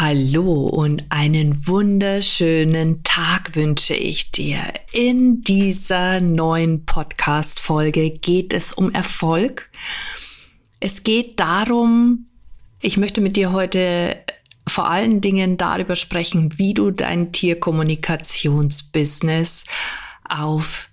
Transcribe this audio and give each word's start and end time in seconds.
Hallo 0.00 0.62
und 0.62 1.04
einen 1.10 1.66
wunderschönen 1.66 3.02
Tag 3.02 3.54
wünsche 3.54 3.92
ich 3.92 4.30
dir. 4.30 4.62
In 4.94 5.42
dieser 5.42 6.20
neuen 6.20 6.86
Podcast-Folge 6.86 8.08
geht 8.08 8.54
es 8.54 8.72
um 8.72 8.94
Erfolg. 8.94 9.68
Es 10.80 11.02
geht 11.02 11.38
darum, 11.38 12.28
ich 12.80 12.96
möchte 12.96 13.20
mit 13.20 13.36
dir 13.36 13.52
heute 13.52 14.16
vor 14.66 14.88
allen 14.88 15.20
Dingen 15.20 15.58
darüber 15.58 15.96
sprechen, 15.96 16.58
wie 16.58 16.72
du 16.72 16.92
dein 16.92 17.32
Tierkommunikationsbusiness 17.32 19.64
auf 20.26 20.88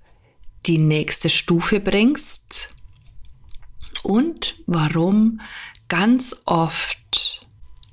die 0.66 0.80
nächste 0.80 1.30
Stufe 1.30 1.80
bringst 1.80 2.76
und 4.04 4.56
warum 4.66 5.40
ganz 5.88 6.36
oft 6.44 7.37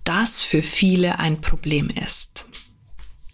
das 0.05 0.43
für 0.43 0.63
viele 0.63 1.19
ein 1.19 1.41
Problem 1.41 1.89
ist. 1.89 2.47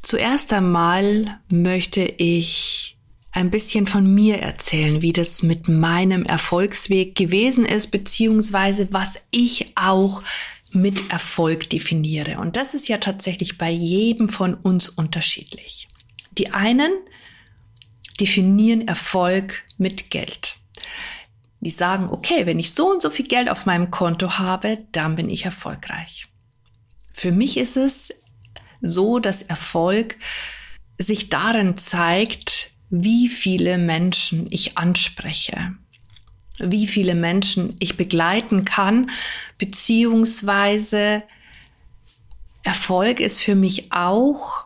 Zuerst 0.03 0.53
einmal 0.53 1.41
möchte 1.49 2.03
ich 2.03 2.97
ein 3.33 3.51
bisschen 3.51 3.87
von 3.87 4.13
mir 4.13 4.39
erzählen, 4.39 5.03
wie 5.03 5.13
das 5.13 5.43
mit 5.43 5.69
meinem 5.69 6.25
Erfolgsweg 6.25 7.15
gewesen 7.15 7.65
ist, 7.65 7.91
beziehungsweise 7.91 8.89
was 8.93 9.19
ich 9.31 9.73
auch 9.77 10.23
mit 10.73 11.11
Erfolg 11.11 11.69
definiere. 11.71 12.39
Und 12.39 12.57
das 12.57 12.75
ist 12.75 12.89
ja 12.89 12.99
tatsächlich 12.99 13.59
bei 13.59 13.71
jedem 13.71 14.29
von 14.29 14.55
uns 14.55 14.89
unterschiedlich. 14.89 15.89
Die 16.39 16.53
einen 16.53 16.93
definieren 18.21 18.87
Erfolg 18.87 19.63
mit 19.79 20.11
Geld. 20.11 20.57
Die 21.61 21.71
sagen, 21.71 22.09
okay, 22.11 22.47
wenn 22.47 22.59
ich 22.59 22.73
so 22.73 22.91
und 22.91 23.03
so 23.03 23.11
viel 23.11 23.27
Geld 23.27 23.51
auf 23.51 23.67
meinem 23.67 23.91
Konto 23.91 24.39
habe, 24.39 24.79
dann 24.93 25.17
bin 25.17 25.29
ich 25.29 25.45
erfolgreich. 25.45 26.27
Für 27.21 27.33
mich 27.33 27.59
ist 27.59 27.77
es 27.77 28.15
so, 28.81 29.19
dass 29.19 29.43
Erfolg 29.43 30.17
sich 30.97 31.29
darin 31.29 31.77
zeigt, 31.77 32.71
wie 32.89 33.29
viele 33.29 33.77
Menschen 33.77 34.51
ich 34.51 34.79
anspreche, 34.79 35.75
wie 36.59 36.87
viele 36.87 37.15
Menschen 37.15 37.77
ich 37.79 37.99
begleiten 37.99 38.65
kann, 38.65 39.11
beziehungsweise 39.59 41.23
Erfolg 42.63 43.21
ist 43.21 43.43
für 43.43 43.55
mich 43.55 43.93
auch, 43.93 44.65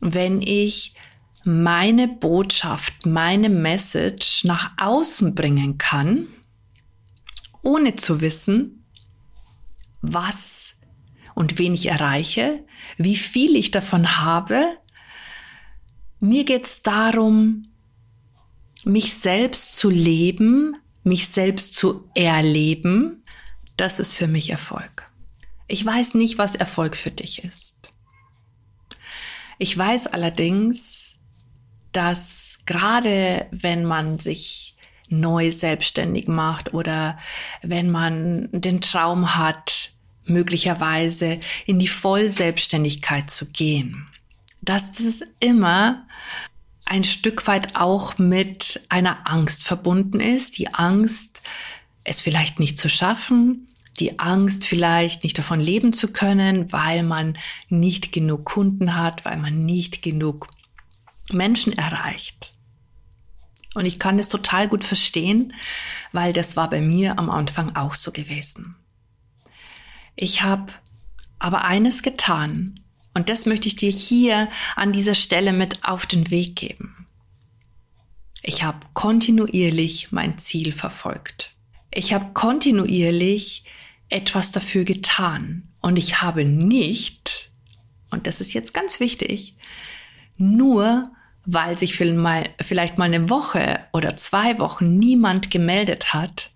wenn 0.00 0.40
ich 0.40 0.94
meine 1.42 2.06
Botschaft, 2.06 3.06
meine 3.06 3.48
Message 3.48 4.44
nach 4.44 4.70
außen 4.76 5.34
bringen 5.34 5.78
kann, 5.78 6.28
ohne 7.62 7.96
zu 7.96 8.20
wissen, 8.20 8.84
was 10.00 10.77
und 11.38 11.56
wen 11.56 11.72
ich 11.72 11.86
erreiche, 11.86 12.64
wie 12.96 13.14
viel 13.14 13.54
ich 13.54 13.70
davon 13.70 14.16
habe. 14.18 14.76
Mir 16.18 16.44
geht 16.44 16.66
es 16.66 16.82
darum, 16.82 17.68
mich 18.84 19.14
selbst 19.14 19.76
zu 19.76 19.88
leben, 19.88 20.76
mich 21.04 21.28
selbst 21.28 21.76
zu 21.76 22.10
erleben. 22.16 23.22
Das 23.76 24.00
ist 24.00 24.16
für 24.16 24.26
mich 24.26 24.50
Erfolg. 24.50 25.08
Ich 25.68 25.86
weiß 25.86 26.14
nicht, 26.14 26.38
was 26.38 26.56
Erfolg 26.56 26.96
für 26.96 27.12
dich 27.12 27.44
ist. 27.44 27.92
Ich 29.60 29.78
weiß 29.78 30.08
allerdings, 30.08 31.18
dass 31.92 32.58
gerade 32.66 33.46
wenn 33.52 33.84
man 33.84 34.18
sich 34.18 34.74
neu 35.08 35.52
selbstständig 35.52 36.26
macht 36.26 36.74
oder 36.74 37.16
wenn 37.62 37.90
man 37.90 38.48
den 38.50 38.80
Traum 38.80 39.36
hat, 39.36 39.92
möglicherweise 40.28 41.40
in 41.66 41.78
die 41.78 41.88
Vollselbstständigkeit 41.88 43.30
zu 43.30 43.46
gehen. 43.46 44.06
Dass 44.62 44.92
das 44.92 45.22
immer 45.40 46.06
ein 46.84 47.04
Stück 47.04 47.46
weit 47.46 47.76
auch 47.76 48.18
mit 48.18 48.80
einer 48.88 49.30
Angst 49.30 49.64
verbunden 49.64 50.20
ist. 50.20 50.58
Die 50.58 50.72
Angst, 50.74 51.42
es 52.04 52.20
vielleicht 52.20 52.58
nicht 52.58 52.78
zu 52.78 52.88
schaffen, 52.88 53.68
die 54.00 54.18
Angst, 54.18 54.64
vielleicht 54.64 55.24
nicht 55.24 55.38
davon 55.38 55.60
leben 55.60 55.92
zu 55.92 56.12
können, 56.12 56.72
weil 56.72 57.02
man 57.02 57.36
nicht 57.68 58.12
genug 58.12 58.44
Kunden 58.44 58.96
hat, 58.96 59.24
weil 59.24 59.38
man 59.38 59.66
nicht 59.66 60.02
genug 60.02 60.48
Menschen 61.30 61.76
erreicht. 61.76 62.54
Und 63.74 63.84
ich 63.86 63.98
kann 63.98 64.16
das 64.18 64.28
total 64.28 64.68
gut 64.68 64.82
verstehen, 64.82 65.52
weil 66.12 66.32
das 66.32 66.56
war 66.56 66.70
bei 66.70 66.80
mir 66.80 67.18
am 67.18 67.28
Anfang 67.28 67.76
auch 67.76 67.94
so 67.94 68.12
gewesen. 68.12 68.76
Ich 70.20 70.42
habe 70.42 70.72
aber 71.38 71.64
eines 71.64 72.02
getan 72.02 72.80
und 73.14 73.28
das 73.28 73.46
möchte 73.46 73.68
ich 73.68 73.76
dir 73.76 73.92
hier 73.92 74.48
an 74.74 74.92
dieser 74.92 75.14
Stelle 75.14 75.52
mit 75.52 75.84
auf 75.84 76.06
den 76.06 76.32
Weg 76.32 76.56
geben. 76.56 77.06
Ich 78.42 78.64
habe 78.64 78.84
kontinuierlich 78.94 80.10
mein 80.10 80.36
Ziel 80.36 80.72
verfolgt. 80.72 81.52
Ich 81.92 82.12
habe 82.12 82.32
kontinuierlich 82.34 83.62
etwas 84.08 84.50
dafür 84.50 84.82
getan 84.82 85.68
und 85.80 85.96
ich 85.96 86.20
habe 86.20 86.44
nicht, 86.44 87.52
und 88.10 88.26
das 88.26 88.40
ist 88.40 88.52
jetzt 88.54 88.74
ganz 88.74 88.98
wichtig, 88.98 89.54
nur 90.36 91.12
weil 91.46 91.78
sich 91.78 91.94
vielleicht 91.94 92.98
mal 92.98 93.04
eine 93.04 93.30
Woche 93.30 93.84
oder 93.92 94.16
zwei 94.16 94.58
Wochen 94.58 94.98
niemand 94.98 95.52
gemeldet 95.52 96.12
hat, 96.12 96.50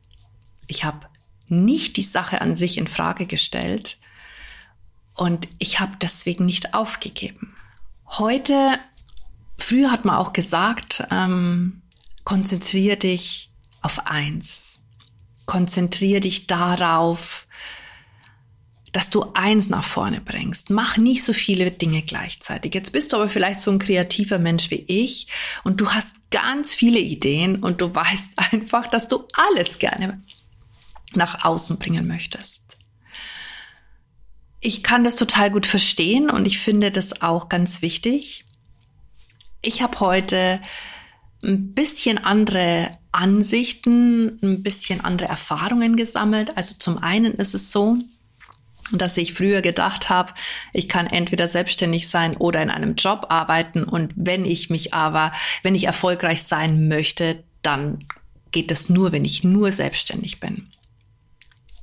ich 0.67 0.83
habe 0.85 1.12
nicht 1.53 1.97
die 1.97 2.03
Sache 2.03 2.41
an 2.41 2.57
sich 2.57 2.79
in 2.79 2.87
Frage 2.87 3.27
gestellt 3.27 3.99
und 5.15 5.47
ich 5.59 5.81
habe 5.81 5.97
deswegen 6.01 6.47
nicht 6.47 6.75
aufgegeben. 6.75 7.55
Heute, 8.07 8.79
früher 9.59 9.91
hat 9.91 10.05
man 10.05 10.17
auch 10.17 10.33
gesagt, 10.33 11.05
ähm, 11.11 11.83
konzentriere 12.25 12.97
dich 12.97 13.51
auf 13.83 14.07
eins. 14.07 14.81
Konzentriere 15.45 16.21
dich 16.21 16.47
darauf, 16.47 17.47
dass 18.93 19.11
du 19.11 19.25
eins 19.35 19.69
nach 19.69 19.85
vorne 19.85 20.21
bringst. 20.21 20.71
Mach 20.71 20.97
nicht 20.97 21.25
so 21.25 21.33
viele 21.33 21.71
Dinge 21.71 22.03
gleichzeitig. 22.03 22.75
Jetzt 22.75 22.93
bist 22.93 23.13
du 23.13 23.17
aber 23.17 23.29
vielleicht 23.29 23.61
so 23.61 23.71
ein 23.71 23.79
kreativer 23.79 24.39
Mensch 24.39 24.71
wie 24.71 24.85
ich 24.87 25.27
und 25.65 25.81
du 25.81 25.91
hast 25.91 26.31
ganz 26.31 26.75
viele 26.75 26.99
Ideen 26.99 27.63
und 27.63 27.81
du 27.81 27.95
weißt 27.95 28.33
einfach, 28.53 28.87
dass 28.87 29.09
du 29.09 29.27
alles 29.35 29.79
gerne 29.79 30.21
nach 31.17 31.45
außen 31.45 31.79
bringen 31.79 32.07
möchtest. 32.07 32.77
Ich 34.61 34.83
kann 34.83 35.03
das 35.03 35.17
total 35.17 35.51
gut 35.51 35.67
verstehen 35.67 36.31
und 36.31 36.47
ich 36.47 36.59
finde 36.59 36.91
das 36.91 37.21
auch 37.21 37.49
ganz 37.49 37.83
wichtig. 37.83 38.45
Ich 39.61 39.83
habe 39.83 39.99
heute 40.01 40.61
ein 41.43 41.75
bisschen 41.75 42.19
andere 42.19 42.93
Ansichten, 43.11 44.39
ein 44.43 44.63
bisschen 44.63 45.01
andere 45.01 45.29
Erfahrungen 45.29 45.97
gesammelt. 45.97 46.57
Also 46.57 46.77
zum 46.79 46.99
einen 46.99 47.35
ist 47.35 47.55
es 47.55 47.73
so, 47.73 47.99
dass 48.93 49.17
ich 49.17 49.35
früher 49.35 49.63
gedacht 49.63 50.09
habe, 50.09 50.35
ich 50.73 50.89
kann 50.89 51.07
entweder 51.07 51.49
selbstständig 51.49 52.09
sein 52.09 52.37
oder 52.37 52.63
in 52.63 52.71
einem 52.71 52.95
Job 52.95 53.27
arbeiten 53.29 53.85
und 53.85 54.13
wenn 54.17 54.45
ich 54.45 54.71
mich 54.71 54.93
aber, 54.93 55.33
wenn 55.63 55.75
ich 55.75 55.85
erfolgreich 55.85 56.43
sein 56.43 56.89
möchte, 56.89 57.43
dann 57.63 58.05
geht 58.51 58.71
es 58.71 58.89
nur, 58.89 59.13
wenn 59.13 59.25
ich 59.25 59.45
nur 59.45 59.73
selbstständig 59.73 60.41
bin. 60.41 60.69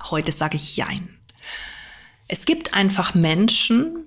Heute 0.03 0.31
sage 0.31 0.57
ich 0.57 0.77
Jein. 0.77 1.09
Es 2.27 2.45
gibt 2.45 2.73
einfach 2.73 3.15
Menschen, 3.15 4.05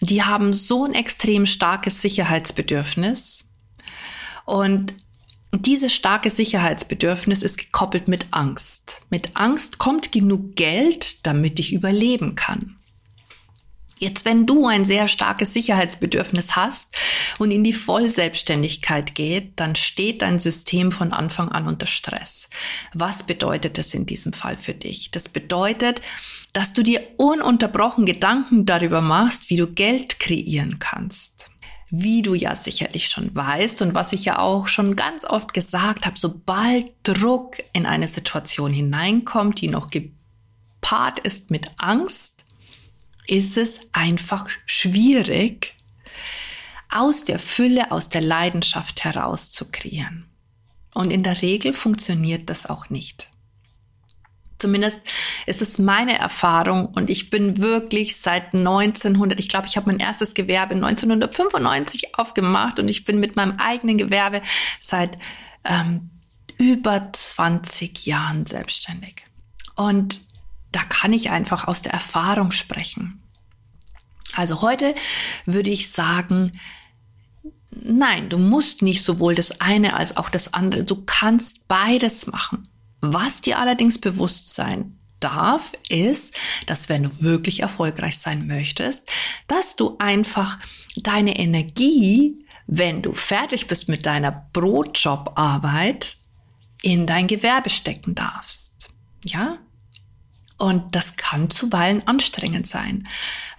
die 0.00 0.22
haben 0.22 0.52
so 0.52 0.84
ein 0.84 0.94
extrem 0.94 1.46
starkes 1.46 2.02
Sicherheitsbedürfnis 2.02 3.48
und 4.44 4.94
dieses 5.52 5.94
starke 5.94 6.28
Sicherheitsbedürfnis 6.28 7.42
ist 7.42 7.56
gekoppelt 7.56 8.08
mit 8.08 8.26
Angst. 8.30 9.00
Mit 9.10 9.36
Angst 9.36 9.78
kommt 9.78 10.12
genug 10.12 10.54
Geld, 10.54 11.26
damit 11.26 11.58
ich 11.58 11.72
überleben 11.72 12.34
kann. 12.34 12.75
Jetzt, 13.98 14.26
wenn 14.26 14.44
du 14.44 14.66
ein 14.66 14.84
sehr 14.84 15.08
starkes 15.08 15.54
Sicherheitsbedürfnis 15.54 16.54
hast 16.54 16.94
und 17.38 17.50
in 17.50 17.64
die 17.64 17.72
Vollselbstständigkeit 17.72 19.14
geht, 19.14 19.52
dann 19.56 19.74
steht 19.74 20.20
dein 20.20 20.38
System 20.38 20.92
von 20.92 21.14
Anfang 21.14 21.48
an 21.50 21.66
unter 21.66 21.86
Stress. 21.86 22.50
Was 22.92 23.22
bedeutet 23.22 23.78
das 23.78 23.94
in 23.94 24.04
diesem 24.04 24.34
Fall 24.34 24.58
für 24.58 24.74
dich? 24.74 25.10
Das 25.12 25.30
bedeutet, 25.30 26.02
dass 26.52 26.74
du 26.74 26.82
dir 26.82 27.00
ununterbrochen 27.16 28.04
Gedanken 28.04 28.66
darüber 28.66 29.00
machst, 29.00 29.48
wie 29.48 29.56
du 29.56 29.66
Geld 29.66 30.18
kreieren 30.20 30.78
kannst. 30.78 31.48
wie 31.90 32.22
du 32.22 32.34
ja 32.34 32.54
sicherlich 32.54 33.08
schon 33.08 33.34
weißt 33.34 33.82
und 33.82 33.94
was 33.94 34.12
ich 34.12 34.24
ja 34.24 34.38
auch 34.38 34.66
schon 34.66 34.96
ganz 34.96 35.24
oft 35.24 35.54
gesagt 35.54 36.04
habe, 36.04 36.18
sobald 36.18 36.90
Druck 37.04 37.58
in 37.72 37.86
eine 37.86 38.08
Situation 38.08 38.72
hineinkommt, 38.72 39.60
die 39.60 39.68
noch 39.68 39.90
gepaart 39.90 41.20
ist 41.20 41.50
mit 41.50 41.70
Angst, 41.78 42.35
ist 43.26 43.56
es 43.56 43.80
einfach 43.92 44.48
schwierig, 44.66 45.74
aus 46.90 47.24
der 47.24 47.38
Fülle, 47.38 47.90
aus 47.90 48.08
der 48.08 48.20
Leidenschaft 48.20 49.04
heraus 49.04 49.50
zu 49.50 49.70
kreieren. 49.70 50.26
Und 50.94 51.12
in 51.12 51.22
der 51.22 51.42
Regel 51.42 51.72
funktioniert 51.72 52.48
das 52.48 52.66
auch 52.66 52.88
nicht. 52.88 53.28
Zumindest 54.58 55.02
ist 55.44 55.60
es 55.60 55.78
meine 55.78 56.18
Erfahrung 56.18 56.86
und 56.86 57.10
ich 57.10 57.28
bin 57.28 57.58
wirklich 57.58 58.16
seit 58.16 58.54
1900, 58.54 59.38
ich 59.38 59.50
glaube, 59.50 59.66
ich 59.66 59.76
habe 59.76 59.90
mein 59.90 60.00
erstes 60.00 60.32
Gewerbe 60.32 60.74
1995 60.74 62.18
aufgemacht 62.18 62.78
und 62.78 62.88
ich 62.88 63.04
bin 63.04 63.20
mit 63.20 63.36
meinem 63.36 63.58
eigenen 63.58 63.98
Gewerbe 63.98 64.40
seit 64.80 65.18
ähm, 65.64 66.10
über 66.56 67.10
20 67.12 68.06
Jahren 68.06 68.46
selbstständig. 68.46 69.24
Und 69.74 70.22
da 70.76 70.84
kann 70.84 71.14
ich 71.14 71.30
einfach 71.30 71.66
aus 71.66 71.80
der 71.80 71.94
Erfahrung 71.94 72.52
sprechen. 72.52 73.22
Also 74.34 74.60
heute 74.60 74.94
würde 75.46 75.70
ich 75.70 75.90
sagen, 75.90 76.60
nein, 77.70 78.28
du 78.28 78.36
musst 78.36 78.82
nicht 78.82 79.02
sowohl 79.02 79.34
das 79.34 79.62
eine 79.62 79.94
als 79.94 80.18
auch 80.18 80.28
das 80.28 80.52
andere. 80.52 80.84
Du 80.84 81.02
kannst 81.06 81.66
beides 81.66 82.26
machen. 82.26 82.68
Was 83.00 83.40
dir 83.40 83.58
allerdings 83.58 83.98
bewusst 83.98 84.54
sein 84.54 84.98
darf, 85.18 85.72
ist, 85.88 86.36
dass 86.66 86.90
wenn 86.90 87.04
du 87.04 87.22
wirklich 87.22 87.60
erfolgreich 87.60 88.18
sein 88.18 88.46
möchtest, 88.46 89.08
dass 89.46 89.76
du 89.76 89.96
einfach 89.98 90.58
deine 90.96 91.38
Energie, 91.38 92.44
wenn 92.66 93.00
du 93.00 93.14
fertig 93.14 93.66
bist 93.66 93.88
mit 93.88 94.04
deiner 94.04 94.46
Brotjobarbeit, 94.52 96.18
in 96.82 97.06
dein 97.06 97.28
Gewerbe 97.28 97.70
stecken 97.70 98.14
darfst. 98.14 98.90
Ja? 99.24 99.58
Und 100.58 100.94
das 100.94 101.16
kann 101.16 101.50
zuweilen 101.50 102.06
anstrengend 102.06 102.66
sein. 102.66 103.06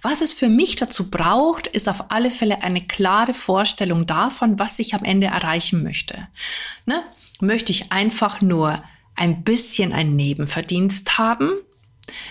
Was 0.02 0.20
es 0.20 0.34
für 0.34 0.48
mich 0.48 0.74
dazu 0.76 1.10
braucht, 1.10 1.68
ist 1.68 1.88
auf 1.88 2.10
alle 2.10 2.30
Fälle 2.30 2.62
eine 2.62 2.84
klare 2.84 3.34
Vorstellung 3.34 4.06
davon, 4.06 4.58
was 4.58 4.78
ich 4.80 4.94
am 4.94 5.04
Ende 5.04 5.28
erreichen 5.28 5.82
möchte. 5.84 6.26
Ne? 6.86 7.02
Möchte 7.40 7.70
ich 7.70 7.92
einfach 7.92 8.40
nur 8.40 8.82
ein 9.14 9.44
bisschen 9.44 9.92
ein 9.92 10.16
Nebenverdienst 10.16 11.18
haben, 11.18 11.52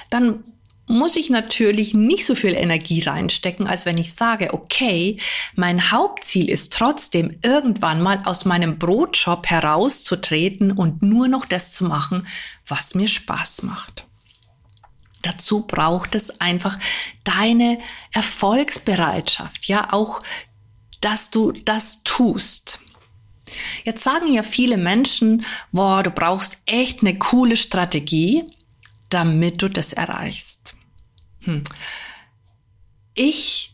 dann 0.09 0.43
muss 0.87 1.17
ich 1.17 1.29
natürlich 1.29 1.93
nicht 1.93 2.25
so 2.25 2.33
viel 2.33 2.53
Energie 2.53 3.01
reinstecken, 3.01 3.67
als 3.67 3.85
wenn 3.85 3.97
ich 3.97 4.13
sage, 4.13 4.53
okay, 4.53 5.17
mein 5.55 5.91
Hauptziel 5.91 6.49
ist 6.49 6.71
trotzdem 6.71 7.37
irgendwann 7.43 8.01
mal 8.01 8.21
aus 8.23 8.45
meinem 8.45 8.79
Brotjob 8.79 9.47
herauszutreten 9.47 10.71
und 10.71 11.01
nur 11.01 11.27
noch 11.27 11.45
das 11.45 11.71
zu 11.71 11.83
machen, 11.83 12.25
was 12.65 12.95
mir 12.95 13.09
Spaß 13.09 13.63
macht. 13.63 14.06
Dazu 15.27 15.67
braucht 15.67 16.15
es 16.15 16.39
einfach 16.39 16.79
deine 17.25 17.79
Erfolgsbereitschaft, 18.13 19.67
ja, 19.67 19.91
auch, 19.91 20.21
dass 21.01 21.31
du 21.31 21.51
das 21.51 22.01
tust. 22.03 22.79
Jetzt 23.83 24.05
sagen 24.05 24.31
ja 24.31 24.41
viele 24.41 24.77
Menschen, 24.77 25.45
boah, 25.73 26.01
du 26.01 26.11
brauchst 26.11 26.59
echt 26.65 27.01
eine 27.01 27.17
coole 27.17 27.57
Strategie, 27.57 28.45
damit 29.09 29.61
du 29.61 29.69
das 29.69 29.91
erreichst. 29.91 30.75
Hm. 31.41 31.63
Ich 33.13 33.73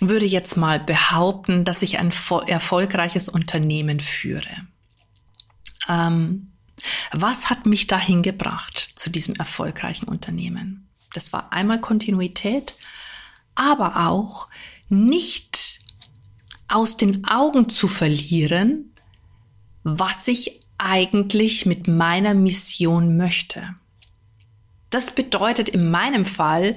würde 0.00 0.24
jetzt 0.24 0.56
mal 0.56 0.80
behaupten, 0.80 1.66
dass 1.66 1.82
ich 1.82 1.98
ein 1.98 2.10
erfolgreiches 2.46 3.28
Unternehmen 3.28 4.00
führe. 4.00 4.66
Ähm, 5.90 6.49
was 7.12 7.50
hat 7.50 7.66
mich 7.66 7.86
dahin 7.86 8.22
gebracht 8.22 8.88
zu 8.94 9.10
diesem 9.10 9.34
erfolgreichen 9.36 10.06
Unternehmen? 10.06 10.88
Das 11.12 11.32
war 11.32 11.52
einmal 11.52 11.80
Kontinuität, 11.80 12.74
aber 13.54 14.08
auch 14.08 14.48
nicht 14.88 15.80
aus 16.68 16.96
den 16.96 17.24
Augen 17.26 17.68
zu 17.68 17.88
verlieren, 17.88 18.94
was 19.82 20.28
ich 20.28 20.60
eigentlich 20.78 21.66
mit 21.66 21.88
meiner 21.88 22.34
Mission 22.34 23.16
möchte. 23.16 23.74
Das 24.90 25.12
bedeutet 25.12 25.68
in 25.68 25.90
meinem 25.90 26.26
Fall, 26.26 26.76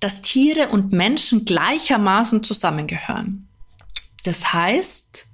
dass 0.00 0.22
Tiere 0.22 0.68
und 0.68 0.92
Menschen 0.92 1.44
gleichermaßen 1.44 2.42
zusammengehören. 2.42 3.48
Das 4.24 4.52
heißt, 4.52 5.26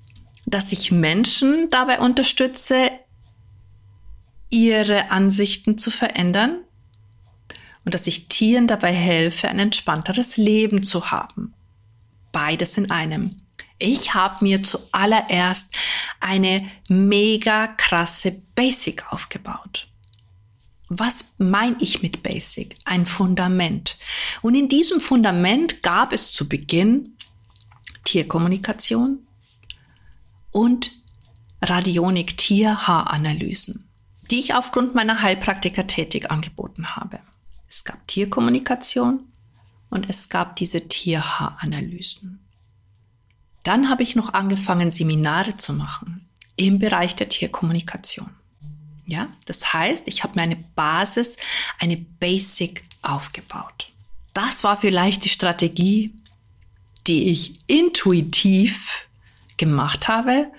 dass 0.44 0.72
ich 0.72 0.90
Menschen 0.92 1.68
dabei 1.70 2.00
unterstütze, 2.00 2.90
ihre 4.50 5.10
Ansichten 5.10 5.78
zu 5.78 5.90
verändern 5.90 6.58
und 7.84 7.94
dass 7.94 8.06
ich 8.06 8.28
Tieren 8.28 8.66
dabei 8.66 8.92
helfe, 8.92 9.48
ein 9.48 9.58
entspannteres 9.58 10.36
Leben 10.36 10.82
zu 10.82 11.10
haben. 11.10 11.54
Beides 12.32 12.76
in 12.76 12.90
einem. 12.90 13.36
Ich 13.78 14.14
habe 14.14 14.44
mir 14.44 14.62
zuallererst 14.62 15.74
eine 16.20 16.68
mega 16.88 17.68
krasse 17.68 18.42
Basic 18.54 19.12
aufgebaut. 19.12 19.88
Was 20.88 21.32
meine 21.38 21.76
ich 21.80 22.02
mit 22.02 22.22
Basic? 22.22 22.76
Ein 22.84 23.06
Fundament. 23.06 23.98
Und 24.40 24.54
in 24.54 24.68
diesem 24.68 25.00
Fundament 25.00 25.82
gab 25.82 26.12
es 26.12 26.32
zu 26.32 26.48
Beginn 26.48 27.16
Tierkommunikation 28.04 29.26
und 30.52 30.92
Radionik 31.60 32.36
Tierhaaranalysen, 32.36 33.85
die 34.30 34.38
ich 34.38 34.54
aufgrund 34.54 34.94
meiner 34.94 35.22
Heilpraktiker-Tätig 35.22 36.30
angeboten 36.30 36.96
habe. 36.96 37.20
Es 37.68 37.84
gab 37.84 38.06
Tierkommunikation 38.06 39.20
und 39.90 40.08
es 40.08 40.28
gab 40.28 40.56
diese 40.56 40.88
Tierhaaranalysen. 40.88 42.40
Dann 43.64 43.88
habe 43.88 44.02
ich 44.02 44.14
noch 44.14 44.32
angefangen, 44.32 44.90
Seminare 44.90 45.56
zu 45.56 45.72
machen 45.72 46.28
im 46.56 46.78
Bereich 46.78 47.16
der 47.16 47.28
Tierkommunikation. 47.28 48.30
Ja, 49.06 49.28
das 49.44 49.72
heißt, 49.72 50.08
ich 50.08 50.24
habe 50.24 50.34
mir 50.36 50.42
eine 50.42 50.56
Basis, 50.56 51.36
eine 51.78 51.96
Basic 51.96 52.82
aufgebaut. 53.02 53.88
Das 54.34 54.64
war 54.64 54.76
vielleicht 54.76 55.24
die 55.24 55.28
Strategie, 55.28 56.12
die 57.06 57.30
ich 57.30 57.58
intuitiv 57.68 59.06
gemacht 59.56 60.08
habe, 60.08 60.50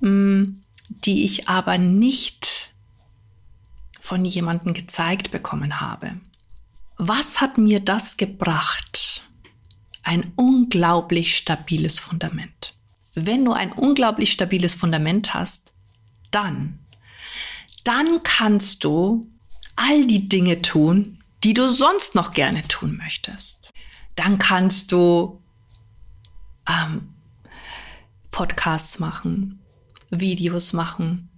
hm, 0.00 0.60
die 0.88 1.24
ich 1.24 1.48
aber 1.48 1.78
nicht 1.78 2.55
von 4.06 4.24
jemandem 4.24 4.72
gezeigt 4.72 5.30
bekommen 5.30 5.80
habe. 5.80 6.12
Was 6.96 7.40
hat 7.40 7.58
mir 7.58 7.80
das 7.80 8.16
gebracht? 8.16 9.22
ein 10.06 10.32
unglaublich 10.36 11.36
stabiles 11.36 11.98
Fundament. 11.98 12.74
Wenn 13.14 13.44
du 13.44 13.52
ein 13.52 13.72
unglaublich 13.72 14.30
stabiles 14.30 14.76
Fundament 14.76 15.34
hast, 15.34 15.74
dann, 16.30 16.78
dann 17.82 18.22
kannst 18.22 18.84
du 18.84 19.26
all 19.74 20.06
die 20.06 20.28
Dinge 20.28 20.62
tun, 20.62 21.24
die 21.42 21.54
du 21.54 21.68
sonst 21.68 22.14
noch 22.14 22.32
gerne 22.32 22.62
tun 22.68 22.96
möchtest. 22.96 23.72
Dann 24.14 24.38
kannst 24.38 24.92
du 24.92 25.42
ähm, 26.68 27.14
Podcasts 28.30 29.00
machen, 29.00 29.60
Videos 30.10 30.72
machen, 30.72 31.30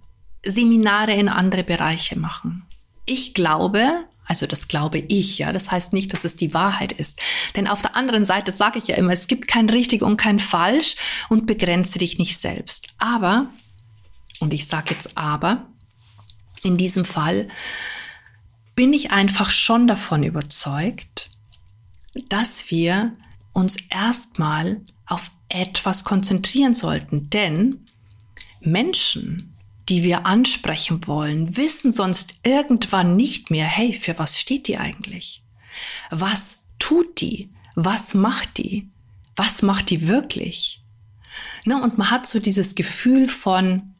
Seminare 0.43 1.13
in 1.13 1.29
andere 1.29 1.63
Bereiche 1.63 2.17
machen. 2.17 2.65
Ich 3.05 3.33
glaube, 3.33 4.05
also 4.29 4.45
das 4.45 4.67
glaube 4.67 4.99
ich, 4.99 5.39
ja. 5.39 5.51
Das 5.51 5.71
heißt 5.71 5.91
nicht, 5.91 6.13
dass 6.13 6.23
es 6.23 6.35
die 6.35 6.53
Wahrheit 6.53 6.91
ist. 6.91 7.19
Denn 7.55 7.67
auf 7.67 7.81
der 7.81 7.95
anderen 7.95 8.25
Seite 8.25 8.51
sage 8.51 8.77
ich 8.77 8.87
ja 8.87 8.95
immer, 8.95 9.11
es 9.11 9.25
gibt 9.25 9.47
kein 9.47 9.67
richtig 9.69 10.03
und 10.03 10.17
kein 10.17 10.39
falsch 10.39 10.95
und 11.29 11.47
begrenze 11.47 11.97
dich 11.97 12.19
nicht 12.19 12.37
selbst. 12.37 12.89
Aber, 12.99 13.47
und 14.39 14.53
ich 14.53 14.67
sage 14.67 14.93
jetzt 14.93 15.17
aber, 15.17 15.65
in 16.61 16.77
diesem 16.77 17.05
Fall 17.05 17.47
bin 18.75 18.93
ich 18.93 19.09
einfach 19.09 19.49
schon 19.49 19.87
davon 19.87 20.21
überzeugt, 20.21 21.29
dass 22.29 22.69
wir 22.69 23.17
uns 23.51 23.77
erstmal 23.89 24.81
auf 25.07 25.31
etwas 25.49 26.03
konzentrieren 26.03 26.75
sollten. 26.75 27.31
Denn 27.31 27.83
Menschen, 28.61 29.48
die 29.89 30.03
wir 30.03 30.25
ansprechen 30.25 31.07
wollen, 31.07 31.57
wissen 31.57 31.91
sonst 31.91 32.35
irgendwann 32.43 33.15
nicht 33.15 33.49
mehr, 33.49 33.65
hey, 33.65 33.93
für 33.93 34.19
was 34.19 34.39
steht 34.39 34.67
die 34.67 34.77
eigentlich? 34.77 35.43
Was 36.11 36.65
tut 36.77 37.21
die? 37.21 37.49
Was 37.75 38.13
macht 38.13 38.57
die? 38.57 38.87
Was 39.35 39.61
macht 39.61 39.89
die 39.89 40.07
wirklich? 40.07 40.83
Na, 41.65 41.83
und 41.83 41.97
man 41.97 42.11
hat 42.11 42.27
so 42.27 42.39
dieses 42.39 42.75
Gefühl 42.75 43.27
von, 43.27 43.95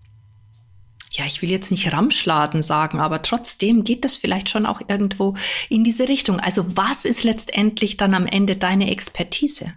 ja, 1.11 1.25
ich 1.25 1.41
will 1.41 1.49
jetzt 1.49 1.71
nicht 1.71 1.91
Ramschladen 1.91 2.61
sagen, 2.61 2.99
aber 2.99 3.21
trotzdem 3.21 3.83
geht 3.83 4.05
das 4.05 4.15
vielleicht 4.15 4.49
schon 4.49 4.65
auch 4.65 4.81
irgendwo 4.87 5.35
in 5.69 5.83
diese 5.83 6.07
Richtung. 6.07 6.39
Also 6.39 6.77
was 6.77 7.05
ist 7.05 7.23
letztendlich 7.23 7.97
dann 7.97 8.13
am 8.13 8.27
Ende 8.27 8.55
deine 8.55 8.91
Expertise? 8.91 9.73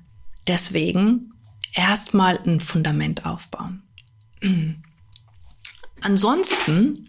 Deswegen 0.47 1.33
erstmal 1.73 2.39
ein 2.45 2.61
Fundament 2.61 3.25
aufbauen. 3.25 3.83
Ansonsten 6.03 7.09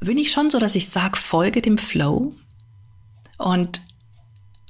bin 0.00 0.18
ich 0.18 0.32
schon 0.32 0.50
so, 0.50 0.58
dass 0.58 0.74
ich 0.74 0.88
sage, 0.88 1.16
folge 1.18 1.62
dem 1.62 1.78
Flow. 1.78 2.34
Und 3.38 3.80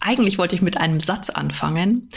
eigentlich 0.01 0.39
wollte 0.39 0.55
ich 0.55 0.63
mit 0.63 0.77
einem 0.77 1.01
Satz 1.01 1.31
anfangen, 1.31 2.09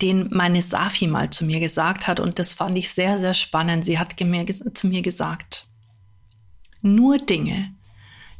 den 0.00 0.28
meine 0.32 0.62
Safi 0.62 1.06
mal 1.06 1.30
zu 1.30 1.44
mir 1.44 1.60
gesagt 1.60 2.06
hat. 2.06 2.18
Und 2.18 2.38
das 2.38 2.54
fand 2.54 2.76
ich 2.78 2.90
sehr, 2.90 3.18
sehr 3.18 3.34
spannend. 3.34 3.84
Sie 3.84 3.98
hat 3.98 4.16
zu 4.18 4.86
mir 4.88 5.02
gesagt, 5.02 5.66
nur 6.80 7.18
Dinge, 7.18 7.74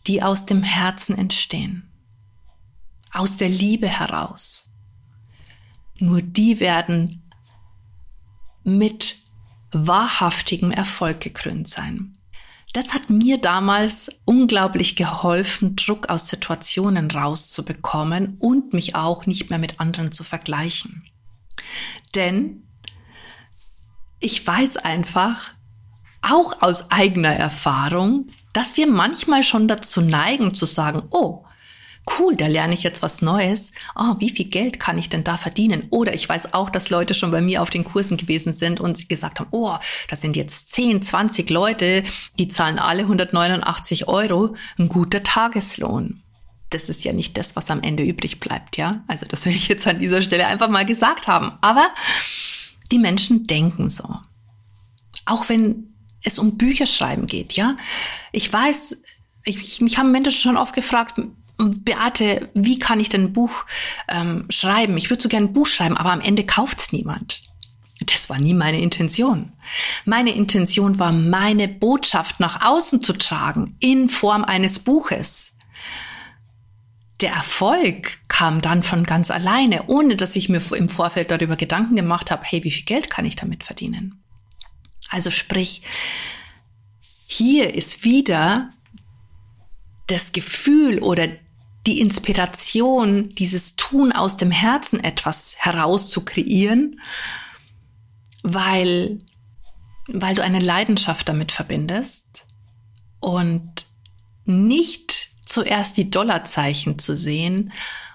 die 0.07 0.23
aus 0.23 0.47
dem 0.47 0.63
Herzen 0.63 1.17
entstehen, 1.17 1.91
aus 3.13 3.37
der 3.37 3.49
Liebe 3.49 3.89
heraus, 3.89 4.71
nur 5.99 6.23
die 6.23 6.61
werden 6.61 7.24
mit 8.65 9.17
wahrhaftigem 9.73 10.71
Erfolg 10.71 11.21
gekrönt 11.21 11.69
sein. 11.69 12.13
Das 12.73 12.93
hat 12.93 13.09
mir 13.09 13.39
damals 13.39 14.11
unglaublich 14.25 14.97
geholfen, 14.97 15.77
Druck 15.77 16.09
aus 16.09 16.29
Situationen 16.29 17.09
rauszubekommen 17.11 18.37
und 18.41 18.73
mich 18.73 18.97
auch 18.97 19.27
nicht 19.27 19.49
mehr 19.49 19.61
mit 19.61 19.79
anderen 19.79 20.11
zu 20.11 20.25
vergleichen. 20.25 21.05
Denn 22.17 22.65
ich 24.19 24.45
weiß 24.45 24.79
einfach, 24.79 25.55
auch 26.21 26.63
aus 26.63 26.91
eigener 26.91 27.35
Erfahrung, 27.35 28.27
dass 28.53 28.77
wir 28.77 28.89
manchmal 28.89 29.43
schon 29.43 29.69
dazu 29.69 30.01
neigen 30.01 30.55
zu 30.55 30.67
sagen, 30.67 31.03
oh, 31.11 31.45
cool, 32.19 32.37
da 32.37 32.47
lerne 32.47 32.75
ich 32.75 32.83
jetzt 32.83 33.03
was 33.03 33.23
Neues. 33.23 33.73
Oh, 33.97 34.15
wie 34.19 34.31
viel 34.31 34.47
Geld 34.47 34.79
kann 34.79 34.99
ich 34.99 35.09
denn 35.09 35.25
da 35.25 35.37
verdienen? 35.37 35.87
Oder 35.91 36.15
ich 36.15 36.29
weiß 36.29 36.55
auch, 36.55 36.71
dass 36.71 36.91
Leute 36.91 37.15
schon 37.15 37.31
bei 37.31 37.41
mir 37.41 37.63
auf 37.63 37.71
den 37.71 37.85
Kursen 37.85 38.17
gewesen 38.17 38.53
sind 38.53 38.81
und 38.81 39.09
gesagt 39.09 39.41
haben, 39.41 39.49
oh, 39.51 39.77
das 40.09 40.21
sind 40.21 40.37
jetzt 40.37 40.73
10, 40.73 41.03
20 41.03 41.51
Leute, 41.51 42.03
die 42.39 42.49
zahlen 42.49 42.79
alle 42.79 43.03
189 43.03 44.09
Euro, 44.09 44.55
ein 44.79 44.89
guter 44.89 45.23
Tageslohn. 45.23 46.23
Das 46.71 46.89
ist 46.89 47.05
ja 47.05 47.13
nicht 47.13 47.37
das, 47.37 47.57
was 47.57 47.71
am 47.71 47.83
Ende 47.83 48.03
übrig 48.03 48.41
bleibt, 48.41 48.77
ja? 48.77 49.05
Also 49.07 49.27
das 49.27 49.47
will 49.47 49.55
ich 49.55 49.69
jetzt 49.69 49.87
an 49.87 50.01
dieser 50.01 50.23
Stelle 50.23 50.47
einfach 50.47 50.69
mal 50.69 50.85
gesagt 50.85 51.29
haben. 51.29 51.53
Aber 51.61 51.89
die 52.91 52.99
Menschen 52.99 53.47
denken 53.47 53.91
so. 53.91 54.17
Auch 55.25 55.49
wenn 55.49 55.95
es 56.23 56.39
um 56.39 56.57
Bücherschreiben 56.59 57.27
geht, 57.27 57.53
ja? 57.53 57.77
Ich 58.33 58.53
weiß, 58.53 59.03
ich, 59.45 59.81
mich 59.81 59.99
haben 59.99 60.11
Menschen 60.11 60.33
schon 60.33 60.57
oft 60.57 60.75
gefragt, 60.75 61.21
Beate, 61.59 62.49
wie 62.55 62.79
kann 62.79 63.01
ich 63.01 63.09
denn 63.09 63.25
ein 63.25 63.33
Buch 63.33 63.65
ähm, 64.09 64.47
schreiben? 64.51 64.97
Ich 64.97 65.11
würde 65.11 65.23
so 65.23 65.29
gerne 65.29 65.47
ein 65.47 65.53
Buch 65.53 65.67
schreiben, 65.67 65.97
aber 65.97 66.13
am 66.13 66.21
Ende 66.21 66.45
kauft 66.45 66.81
es 66.81 66.93
niemand. 66.93 67.43
Das 68.01 68.29
war 68.29 68.39
nie 68.39 68.55
meine 68.55 68.81
Intention. 68.81 69.53
Meine 70.05 70.35
Intention 70.35 70.99
war, 70.99 71.13
meine 71.13 71.69
Botschaft 71.69 72.41
nach 72.41 72.67
außen 72.67 73.03
zu 73.03 73.13
tragen 73.13 73.77
in 73.79 74.09
Form 74.09 74.45
eines 74.45 74.81
Buches. 74.81 75.53
Der 77.21 77.33
Erfolg 77.33 78.19
kam 78.29 78.61
dann 78.61 78.83
von 78.83 79.05
ganz 79.05 79.31
alleine, 79.31 79.85
ohne 79.87 80.17
dass 80.17 80.35
ich 80.35 80.49
mir 80.49 80.61
im 80.73 80.89
Vorfeld 80.89 81.31
darüber 81.31 81.57
Gedanken 81.57 81.95
gemacht 81.95 82.33
habe, 82.33 82.43
hey, 82.45 82.65
wie 82.65 82.73
viel 82.73 82.85
Geld 82.85 83.09
kann 83.09 83.25
ich 83.25 83.37
damit 83.37 83.63
verdienen? 83.63 84.25
Also 85.09 85.31
sprich, 85.31 85.83
hier 87.27 87.73
ist 87.75 88.03
wieder 88.03 88.71
das 90.09 90.33
Gefühl 90.33 90.99
oder 90.99 91.29
die 91.87 92.01
Inspiration, 92.01 93.35
dieses 93.35 93.77
Tun 93.77 94.13
aus 94.13 94.37
dem 94.37 94.51
Herzen 94.51 95.03
etwas 95.03 95.57
herauszukreieren, 95.59 97.01
weil, 98.43 99.19
weil 100.07 100.35
du 100.35 100.43
eine 100.43 100.61
Leidenschaft 100.61 101.29
damit 101.29 101.53
verbindest 101.53 102.47
und 103.21 103.87
nicht 104.45 105.31
zuerst 105.45 105.97
die 105.97 106.11
Dollarzeichen 106.11 106.99
zu 106.99 107.17
sehen 107.17 107.73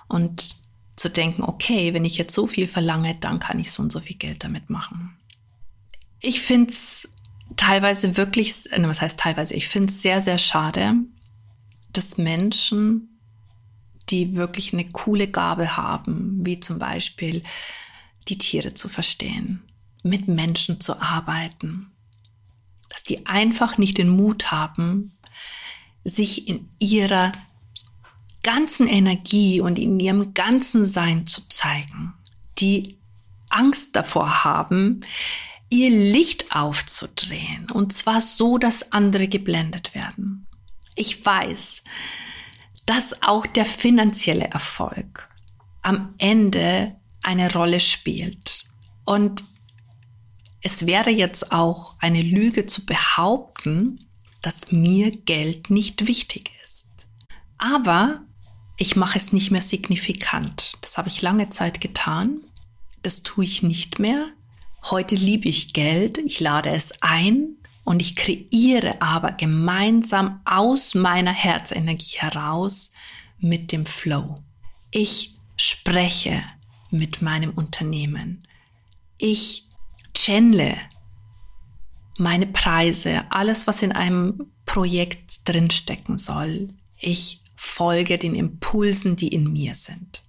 und 0.07 0.55
zu 0.95 1.09
denken, 1.09 1.43
okay, 1.43 1.93
wenn 1.93 2.05
ich 2.05 2.17
jetzt 2.17 2.33
so 2.33 2.47
viel 2.47 2.67
verlange, 2.67 3.15
dann 3.15 3.39
kann 3.39 3.59
ich 3.59 3.71
so 3.71 3.83
und 3.83 3.91
so 3.91 3.99
viel 3.99 4.17
Geld 4.17 4.43
damit 4.43 4.69
machen. 4.69 5.17
Ich 6.19 6.41
finde 6.41 6.71
es 6.71 7.09
teilweise 7.55 8.17
wirklich, 8.17 8.65
was 8.77 9.01
heißt 9.01 9.19
teilweise, 9.19 9.53
ich 9.53 9.67
finde 9.67 9.88
es 9.88 10.01
sehr, 10.01 10.21
sehr 10.21 10.38
schade, 10.38 10.95
dass 11.93 12.17
Menschen 12.17 13.08
die 14.09 14.35
wirklich 14.35 14.73
eine 14.73 14.89
coole 14.89 15.27
Gabe 15.27 15.77
haben, 15.77 16.45
wie 16.45 16.59
zum 16.59 16.79
Beispiel 16.79 17.43
die 18.27 18.37
Tiere 18.37 18.73
zu 18.73 18.89
verstehen, 18.89 19.63
mit 20.03 20.27
Menschen 20.27 20.79
zu 20.81 21.01
arbeiten, 21.01 21.91
dass 22.89 23.03
die 23.03 23.25
einfach 23.25 23.77
nicht 23.77 23.97
den 23.97 24.09
Mut 24.09 24.51
haben, 24.51 25.17
sich 26.03 26.47
in 26.47 26.69
ihrer 26.79 27.31
ganzen 28.43 28.87
Energie 28.87 29.61
und 29.61 29.77
in 29.77 29.99
ihrem 29.99 30.33
ganzen 30.33 30.85
Sein 30.85 31.27
zu 31.27 31.47
zeigen, 31.49 32.13
die 32.57 32.97
Angst 33.49 33.95
davor 33.95 34.43
haben, 34.43 35.01
ihr 35.69 35.89
Licht 35.89 36.55
aufzudrehen 36.55 37.69
und 37.71 37.93
zwar 37.93 38.21
so, 38.21 38.57
dass 38.57 38.91
andere 38.91 39.27
geblendet 39.27 39.93
werden. 39.93 40.47
Ich 40.95 41.25
weiß, 41.25 41.83
dass 42.89 43.22
auch 43.22 43.46
der 43.46 43.65
finanzielle 43.65 44.46
Erfolg 44.46 45.29
am 45.84 46.15
Ende 46.17 46.96
eine 47.22 47.53
Rolle 47.53 47.81
spielt. 47.81 48.65
Und 49.05 49.43
es 50.63 50.88
wäre 50.88 51.12
jetzt 51.12 51.51
auch 51.51 51.98
eine 52.00 52.24
Lüge 52.24 52.65
zu 52.65 52.88
behaupten, 52.88 54.08
dass 54.41 54.72
mir 54.72 55.12
Geld 55.12 55.69
nicht 55.69 56.08
wichtig 56.08 56.50
ist. 56.63 56.88
Aber 57.60 58.24
ich 58.75 58.96
mache 58.96 59.19
es 59.19 59.34
nicht 59.34 59.51
mehr 59.51 59.62
signifikant. 59.62 60.74
Das 60.81 60.98
habe 60.98 61.10
ich 61.10 61.22
lange 61.22 61.51
Zeit 61.51 61.81
getan. 61.81 62.41
Das 63.03 63.22
tue 63.22 63.43
ich 63.43 63.62
nicht 63.62 64.00
mehr. 64.00 64.29
Heute 64.89 65.13
liebe 65.13 65.48
ich 65.48 65.74
Geld. 65.74 66.17
Ich 66.17 66.39
lade 66.39 66.72
es 66.72 66.91
ein. 67.01 67.58
Und 67.89 68.03
ich 68.03 68.15
kreiere 68.15 69.01
aber 69.01 69.31
gemeinsam 69.31 70.41
aus 70.46 70.93
meiner 70.93 71.34
Herzenergie 71.34 72.19
heraus 72.19 72.91
mit 73.39 73.72
dem 73.72 73.88
Flow. 73.88 74.36
Ich 74.91 75.34
spreche 75.58 76.43
mit 76.91 77.24
meinem 77.24 77.50
Unternehmen. 77.50 78.43
Ich 79.17 79.69
channele 80.15 80.77
meine 82.19 82.46
Preise, 82.46 83.24
alles, 83.31 83.65
was 83.65 83.81
in 83.81 83.91
einem 83.91 84.51
Projekt 84.67 85.50
drinstecken 85.50 86.19
soll. 86.19 86.67
Ich 86.96 87.41
folge 87.55 88.19
den 88.19 88.36
Impulsen, 88.36 89.15
die 89.15 89.29
in 89.29 89.51
mir 89.51 89.74
sind. 89.74 90.22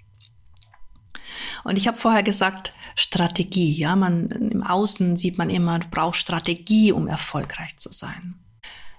Und 1.65 1.77
ich 1.77 1.87
habe 1.87 1.97
vorher 1.97 2.23
gesagt, 2.23 2.73
Strategie, 2.97 3.73
ja, 3.73 3.97
man 3.97 4.31
im 4.31 4.63
Außen 4.63 5.17
sieht 5.17 5.39
man 5.39 5.51
immer, 5.51 5.79
du 5.79 5.89
brauchst 5.89 6.21
Strategie, 6.21 6.93
um 6.93 7.07
erfolgreich 7.07 7.77
zu 7.79 7.93
sein. 7.93 8.35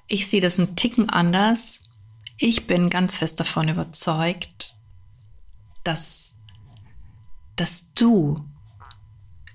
Ich 0.08 0.28
sehe 0.28 0.42
das 0.42 0.60
einen 0.60 0.76
Ticken 0.76 1.10
anders. 1.10 1.84
Ich 2.38 2.68
bin 2.68 2.90
ganz 2.90 3.18
fest 3.18 3.40
davon 3.40 3.70
überzeugt, 3.70 4.76
dass, 5.84 6.36
dass 7.56 7.94
du 7.94 8.36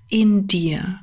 in 0.09 0.47
dir 0.47 0.99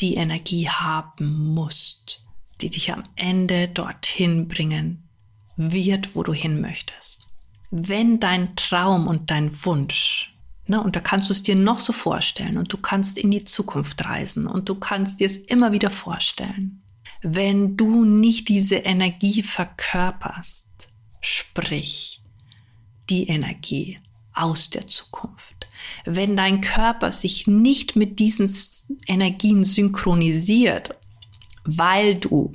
die 0.00 0.14
Energie 0.14 0.68
haben 0.68 1.52
musst, 1.54 2.22
die 2.60 2.70
dich 2.70 2.92
am 2.92 3.04
Ende 3.16 3.68
dorthin 3.68 4.48
bringen 4.48 5.08
wird, 5.56 6.14
wo 6.14 6.22
du 6.22 6.32
hin 6.32 6.60
möchtest. 6.60 7.26
Wenn 7.70 8.20
dein 8.20 8.56
Traum 8.56 9.06
und 9.06 9.30
dein 9.30 9.64
Wunsch 9.64 10.34
Ne? 10.68 10.82
Und 10.82 10.96
da 10.96 11.00
kannst 11.00 11.28
du 11.28 11.32
es 11.32 11.42
dir 11.42 11.56
noch 11.56 11.80
so 11.80 11.92
vorstellen 11.92 12.58
und 12.58 12.72
du 12.72 12.76
kannst 12.76 13.18
in 13.18 13.30
die 13.30 13.44
Zukunft 13.44 14.04
reisen 14.04 14.46
und 14.46 14.68
du 14.68 14.74
kannst 14.74 15.20
dir 15.20 15.26
es 15.26 15.38
immer 15.38 15.72
wieder 15.72 15.90
vorstellen. 15.90 16.82
Wenn 17.22 17.76
du 17.76 18.04
nicht 18.04 18.48
diese 18.48 18.76
Energie 18.76 19.42
verkörperst, 19.42 20.88
sprich 21.20 22.22
die 23.10 23.28
Energie 23.28 23.98
aus 24.34 24.70
der 24.70 24.86
Zukunft. 24.86 25.66
Wenn 26.04 26.36
dein 26.36 26.60
Körper 26.60 27.10
sich 27.10 27.46
nicht 27.46 27.96
mit 27.96 28.18
diesen 28.18 28.48
Energien 29.06 29.64
synchronisiert, 29.64 30.94
weil 31.64 32.14
du 32.14 32.52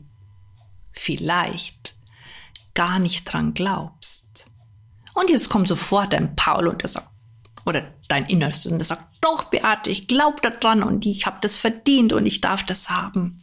vielleicht 0.92 1.98
gar 2.74 3.00
nicht 3.00 3.26
dran 3.26 3.54
glaubst. 3.54 4.46
Und 5.14 5.30
jetzt 5.30 5.50
kommt 5.50 5.68
sofort 5.68 6.16
ein 6.16 6.36
Paul 6.36 6.68
und 6.68 6.82
er 6.84 6.90
sagt, 6.90 7.10
oder 7.66 7.94
dein 8.08 8.26
Innerstes 8.26 8.72
und 8.72 8.80
das 8.80 8.90
sagt, 8.90 9.06
doch, 9.22 9.46
Beate, 9.46 9.90
ich 9.90 10.08
glaube 10.08 10.42
daran 10.42 10.84
und 10.84 11.06
ich 11.06 11.26
habe 11.26 11.38
das 11.42 11.58
verdient 11.58 12.14
und 12.14 12.26
ich 12.26 12.42
darf 12.42 12.66
das 12.66 12.90
haben. 12.90 13.38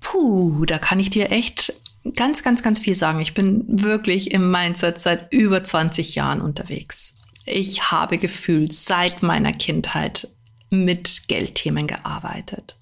Puh, 0.00 0.66
da 0.66 0.78
kann 0.78 1.00
ich 1.00 1.10
dir 1.10 1.30
echt 1.30 1.72
ganz, 2.16 2.42
ganz, 2.42 2.62
ganz 2.62 2.78
viel 2.78 2.94
sagen. 2.94 3.20
Ich 3.20 3.34
bin 3.34 3.64
wirklich 3.66 4.32
im 4.32 4.50
Mindset 4.50 5.00
seit 5.00 5.32
über 5.32 5.64
20 5.64 6.14
Jahren 6.14 6.40
unterwegs. 6.40 7.14
Ich 7.46 7.90
habe 7.90 8.18
gefühlt 8.18 8.72
seit 8.72 9.22
meiner 9.22 9.52
Kindheit 9.52 10.28
mit 10.70 11.28
Geldthemen 11.28 11.86
gearbeitet. 11.86 12.76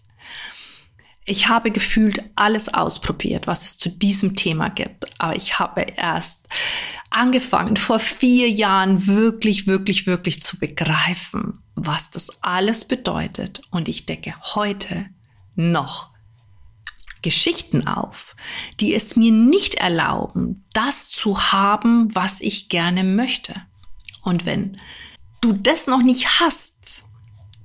Ich 1.24 1.48
habe 1.48 1.70
gefühlt 1.70 2.22
alles 2.34 2.72
ausprobiert, 2.72 3.46
was 3.46 3.64
es 3.64 3.78
zu 3.78 3.90
diesem 3.90 4.34
Thema 4.34 4.70
gibt. 4.70 5.06
Aber 5.20 5.36
ich 5.36 5.58
habe 5.58 5.82
erst 5.96 6.48
angefangen, 7.14 7.76
vor 7.76 7.98
vier 7.98 8.50
Jahren 8.50 9.06
wirklich, 9.06 9.66
wirklich, 9.66 10.06
wirklich 10.06 10.40
zu 10.40 10.58
begreifen, 10.58 11.52
was 11.74 12.10
das 12.10 12.30
alles 12.42 12.84
bedeutet. 12.84 13.62
Und 13.70 13.88
ich 13.88 14.06
decke 14.06 14.34
heute 14.54 15.06
noch 15.54 16.10
Geschichten 17.22 17.86
auf, 17.86 18.34
die 18.80 18.94
es 18.94 19.16
mir 19.16 19.32
nicht 19.32 19.74
erlauben, 19.74 20.64
das 20.72 21.08
zu 21.08 21.52
haben, 21.52 22.14
was 22.14 22.40
ich 22.40 22.68
gerne 22.68 23.04
möchte. 23.04 23.54
Und 24.22 24.44
wenn 24.44 24.76
du 25.40 25.52
das 25.52 25.86
noch 25.86 26.02
nicht 26.02 26.40
hast, 26.40 27.04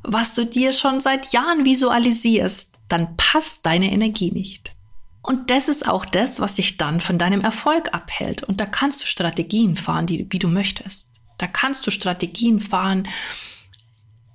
was 0.03 0.35
du 0.35 0.45
dir 0.45 0.73
schon 0.73 0.99
seit 0.99 1.33
Jahren 1.33 1.65
visualisierst, 1.65 2.79
dann 2.87 3.17
passt 3.17 3.65
deine 3.65 3.91
Energie 3.91 4.31
nicht. 4.31 4.76
Und 5.27 5.49
das 5.49 5.67
ist 5.67 5.85
auch 5.85 6.05
das, 6.05 6.39
was 6.39 6.55
dich 6.55 6.77
dann 6.77 7.01
von 7.01 7.17
deinem 7.17 7.41
Erfolg 7.41 7.93
abhält. 7.93 8.43
Und 8.43 8.61
da 8.61 8.65
kannst 8.65 9.01
du 9.01 9.05
Strategien 9.05 9.75
fahren, 9.75 10.07
die, 10.07 10.25
wie 10.29 10.39
du 10.39 10.47
möchtest. 10.47 11.09
Da 11.37 11.47
kannst 11.47 11.85
du 11.85 11.91
Strategien 11.91 12.61
fahren, 12.61 13.09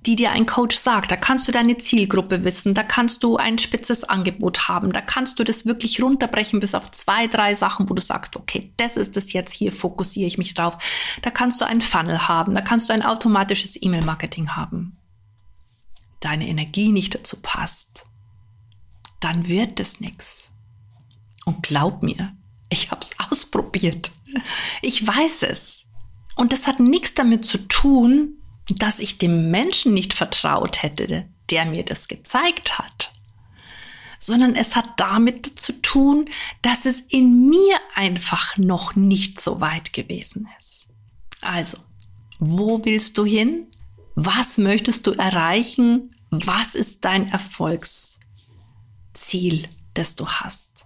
die 0.04 0.16
dir 0.16 0.32
ein 0.32 0.44
Coach 0.44 0.76
sagt. 0.76 1.10
Da 1.10 1.16
kannst 1.16 1.48
du 1.48 1.52
deine 1.52 1.78
Zielgruppe 1.78 2.44
wissen, 2.44 2.74
da 2.74 2.82
kannst 2.82 3.22
du 3.22 3.38
ein 3.38 3.56
spitzes 3.58 4.04
Angebot 4.04 4.68
haben, 4.68 4.92
da 4.92 5.00
kannst 5.00 5.38
du 5.38 5.44
das 5.44 5.64
wirklich 5.64 6.02
runterbrechen 6.02 6.60
bis 6.60 6.74
auf 6.74 6.90
zwei, 6.90 7.26
drei 7.26 7.54
Sachen, 7.54 7.88
wo 7.88 7.94
du 7.94 8.02
sagst, 8.02 8.36
okay, 8.36 8.74
das 8.76 8.98
ist 8.98 9.16
es 9.16 9.32
jetzt, 9.32 9.54
hier 9.54 9.72
fokussiere 9.72 10.26
ich 10.26 10.36
mich 10.36 10.52
drauf. 10.52 10.76
Da 11.22 11.30
kannst 11.30 11.62
du 11.62 11.64
einen 11.64 11.80
Funnel 11.80 12.28
haben, 12.28 12.54
da 12.54 12.60
kannst 12.60 12.90
du 12.90 12.92
ein 12.92 13.02
automatisches 13.02 13.80
E-Mail-Marketing 13.80 14.50
haben. 14.50 14.98
Deine 16.20 16.46
Energie 16.46 16.92
nicht 16.92 17.14
dazu 17.14 17.40
passt, 17.40 18.04
dann 19.20 19.48
wird 19.48 19.80
es 19.80 19.98
nichts. 19.98 20.51
Und 21.44 21.62
glaub 21.62 22.02
mir, 22.02 22.36
ich 22.68 22.90
habe 22.90 23.02
es 23.02 23.12
ausprobiert. 23.18 24.10
Ich 24.80 25.06
weiß 25.06 25.42
es. 25.42 25.86
Und 26.36 26.52
das 26.52 26.66
hat 26.66 26.80
nichts 26.80 27.14
damit 27.14 27.44
zu 27.44 27.58
tun, 27.68 28.38
dass 28.68 28.98
ich 28.98 29.18
dem 29.18 29.50
Menschen 29.50 29.92
nicht 29.92 30.14
vertraut 30.14 30.82
hätte, 30.82 31.28
der 31.50 31.66
mir 31.66 31.84
das 31.84 32.08
gezeigt 32.08 32.78
hat, 32.78 33.12
sondern 34.18 34.54
es 34.54 34.76
hat 34.76 34.98
damit 34.98 35.58
zu 35.58 35.72
tun, 35.82 36.30
dass 36.62 36.86
es 36.86 37.00
in 37.00 37.50
mir 37.50 37.78
einfach 37.94 38.56
noch 38.56 38.94
nicht 38.94 39.40
so 39.40 39.60
weit 39.60 39.92
gewesen 39.92 40.48
ist. 40.58 40.88
Also, 41.40 41.78
wo 42.38 42.84
willst 42.84 43.18
du 43.18 43.24
hin? 43.24 43.66
Was 44.14 44.58
möchtest 44.58 45.06
du 45.06 45.12
erreichen? 45.12 46.14
Was 46.30 46.74
ist 46.74 47.04
dein 47.04 47.30
Erfolgsziel, 47.30 49.68
das 49.94 50.16
du 50.16 50.26
hast? 50.26 50.81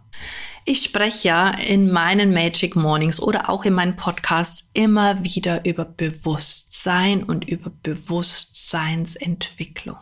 Ich 0.65 0.83
spreche 0.83 1.29
ja 1.29 1.51
in 1.51 1.93
meinen 1.93 2.35
Magic 2.35 2.75
Mornings 2.75 3.21
oder 3.21 3.49
auch 3.49 3.65
in 3.65 3.73
meinen 3.73 3.95
Podcasts 3.95 4.69
immer 4.73 5.23
wieder 5.23 5.65
über 5.65 5.85
Bewusstsein 5.85 7.23
und 7.23 7.49
über 7.49 7.71
Bewusstseinsentwicklung. 7.85 9.99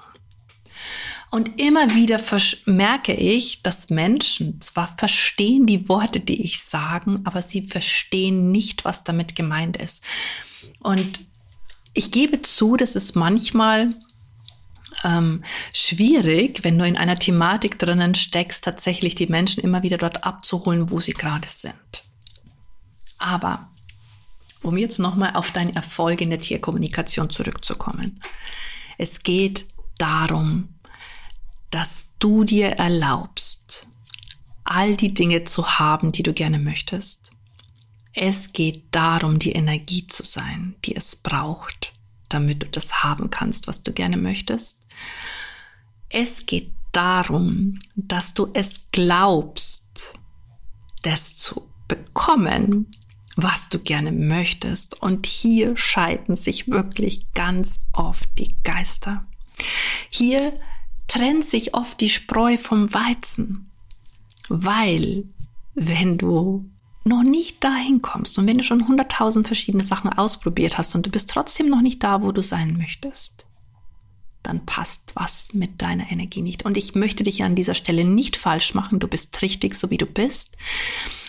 Und 1.30 1.60
immer 1.60 1.94
wieder 1.94 2.20
merke 2.64 3.12
ich, 3.12 3.62
dass 3.62 3.90
Menschen 3.90 4.60
zwar 4.60 4.88
verstehen 4.96 5.66
die 5.66 5.88
Worte, 5.88 6.20
die 6.20 6.42
ich 6.42 6.62
sage, 6.62 7.20
aber 7.24 7.42
sie 7.42 7.62
verstehen 7.62 8.52
nicht, 8.52 8.84
was 8.84 9.04
damit 9.04 9.34
gemeint 9.34 9.76
ist. 9.76 10.04
Und 10.78 11.20
ich 11.92 12.10
gebe 12.10 12.40
zu, 12.40 12.76
dass 12.76 12.94
es 12.94 13.14
manchmal 13.14 13.90
ähm, 15.04 15.44
schwierig, 15.72 16.64
wenn 16.64 16.78
du 16.78 16.86
in 16.86 16.96
einer 16.96 17.16
Thematik 17.16 17.78
drinnen 17.78 18.14
steckst, 18.14 18.64
tatsächlich 18.64 19.14
die 19.14 19.26
Menschen 19.26 19.62
immer 19.62 19.82
wieder 19.82 19.98
dort 19.98 20.24
abzuholen, 20.24 20.90
wo 20.90 21.00
sie 21.00 21.12
gerade 21.12 21.48
sind. 21.48 22.04
Aber 23.18 23.68
um 24.64 24.78
jetzt 24.78 24.98
nochmal 24.98 25.34
auf 25.34 25.50
deinen 25.50 25.76
Erfolg 25.76 26.20
in 26.20 26.30
der 26.30 26.40
Tierkommunikation 26.40 27.30
zurückzukommen. 27.30 28.20
Es 28.98 29.22
geht 29.22 29.66
darum, 29.98 30.68
dass 31.70 32.06
du 32.18 32.44
dir 32.44 32.68
erlaubst, 32.68 33.86
all 34.64 34.96
die 34.96 35.12
Dinge 35.12 35.44
zu 35.44 35.78
haben, 35.78 36.12
die 36.12 36.22
du 36.22 36.32
gerne 36.32 36.58
möchtest. 36.58 37.30
Es 38.12 38.52
geht 38.52 38.84
darum, 38.92 39.38
die 39.38 39.52
Energie 39.52 40.06
zu 40.06 40.22
sein, 40.22 40.76
die 40.84 40.96
es 40.96 41.16
braucht, 41.16 41.92
damit 42.34 42.62
du 42.62 42.66
das 42.66 43.02
haben 43.02 43.30
kannst, 43.30 43.66
was 43.66 43.82
du 43.82 43.92
gerne 43.92 44.16
möchtest. 44.16 44.86
Es 46.08 46.46
geht 46.46 46.72
darum, 46.92 47.78
dass 47.96 48.34
du 48.34 48.50
es 48.54 48.80
glaubst, 48.92 50.14
das 51.02 51.36
zu 51.36 51.68
bekommen, 51.88 52.90
was 53.36 53.68
du 53.68 53.78
gerne 53.78 54.12
möchtest. 54.12 55.00
Und 55.02 55.26
hier 55.26 55.76
scheiden 55.76 56.36
sich 56.36 56.68
wirklich 56.68 57.32
ganz 57.32 57.80
oft 57.92 58.28
die 58.38 58.54
Geister. 58.62 59.24
Hier 60.10 60.58
trennt 61.08 61.44
sich 61.44 61.74
oft 61.74 62.00
die 62.00 62.08
Spreu 62.08 62.56
vom 62.56 62.92
Weizen, 62.94 63.70
weil 64.48 65.24
wenn 65.74 66.18
du 66.18 66.70
noch 67.04 67.22
nicht 67.22 67.62
dahin 67.62 68.02
kommst 68.02 68.38
und 68.38 68.46
wenn 68.46 68.58
du 68.58 68.64
schon 68.64 68.88
hunderttausend 68.88 69.46
verschiedene 69.46 69.84
Sachen 69.84 70.10
ausprobiert 70.10 70.78
hast 70.78 70.94
und 70.94 71.06
du 71.06 71.10
bist 71.10 71.30
trotzdem 71.30 71.68
noch 71.68 71.82
nicht 71.82 72.02
da, 72.02 72.22
wo 72.22 72.32
du 72.32 72.42
sein 72.42 72.76
möchtest, 72.76 73.46
dann 74.44 74.64
passt 74.66 75.12
was 75.14 75.54
mit 75.54 75.82
deiner 75.82 76.10
Energie 76.10 76.42
nicht. 76.42 76.64
Und 76.64 76.76
ich 76.76 76.94
möchte 76.94 77.24
dich 77.24 77.42
an 77.42 77.56
dieser 77.56 77.74
Stelle 77.74 78.04
nicht 78.04 78.36
falsch 78.36 78.74
machen. 78.74 79.00
Du 79.00 79.08
bist 79.08 79.40
richtig, 79.42 79.74
so 79.74 79.90
wie 79.90 79.96
du 79.96 80.06
bist. 80.06 80.56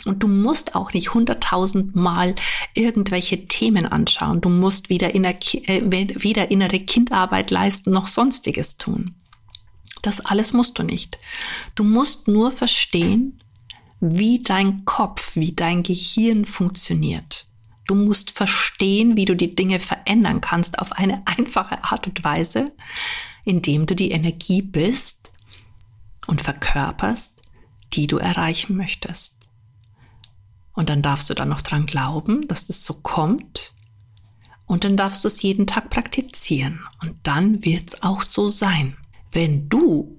Und 0.06 0.22
du 0.22 0.28
musst 0.28 0.76
auch 0.76 0.94
nicht 0.94 1.14
hunderttausend 1.14 1.96
Mal 1.96 2.36
irgendwelche 2.76 3.48
Themen 3.48 3.86
anschauen. 3.86 4.42
Du 4.42 4.50
musst 4.50 4.90
weder, 4.90 5.16
inner, 5.16 5.34
äh, 5.54 5.82
weder 5.90 6.52
innere 6.52 6.80
Kindarbeit 6.80 7.52
leisten 7.52 7.92
noch 7.92 8.08
sonstiges 8.08 8.78
tun. 8.78 9.16
Das 10.02 10.24
alles 10.24 10.54
musst 10.54 10.78
du 10.78 10.84
nicht. 10.84 11.18
Du 11.74 11.84
musst 11.84 12.28
nur 12.28 12.52
verstehen, 12.52 13.40
wie 14.00 14.42
dein 14.44 14.86
Kopf, 14.86 15.36
wie 15.36 15.54
dein 15.54 15.84
Gehirn 15.84 16.46
funktioniert. 16.46 17.46
Du 17.88 17.96
musst 17.96 18.32
verstehen, 18.32 19.16
wie 19.16 19.26
du 19.26 19.36
die 19.36 19.56
Dinge 19.56 19.80
verändern 19.80 20.42
kannst 20.42 20.80
auf 20.80 20.92
eine 20.94 21.24
einfache 21.38 21.84
Art 21.84 22.08
und 22.08 22.24
Weise, 22.24 22.66
indem 23.44 23.86
du 23.86 23.96
die 23.96 24.12
Energie 24.12 24.62
bist 24.62 25.32
und 26.28 26.42
verkörperst, 26.42 27.42
die 27.94 28.08
du 28.08 28.18
erreichen 28.18 28.76
möchtest. 28.76 29.36
Und 30.74 30.90
dann 30.90 31.02
darfst 31.02 31.30
du 31.30 31.34
dann 31.34 31.50
noch 31.50 31.62
dran 31.62 31.86
glauben, 31.86 32.48
dass 32.48 32.66
das 32.66 32.86
so 32.86 32.96
kommt. 32.96 33.74
Und 34.66 34.84
dann 34.84 34.98
darfst 34.98 35.24
du 35.24 35.28
es 35.28 35.42
jeden 35.42 35.68
Tag 35.68 35.90
praktizieren. 35.90 36.82
Und 37.02 37.16
dann 37.24 37.64
wird 37.64 37.90
es 37.90 38.04
auch 38.04 38.24
so 38.24 38.50
sein. 38.50 38.98
Wenn 39.32 39.70
du 39.70 40.18